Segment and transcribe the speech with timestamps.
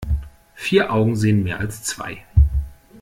[0.55, 2.25] Vier Augen sehen mehr als zwei.